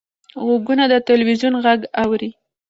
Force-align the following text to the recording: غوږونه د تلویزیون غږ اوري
غوږونه 0.45 0.83
د 0.91 0.93
تلویزیون 1.07 1.53
غږ 1.65 1.79
اوري 2.03 2.29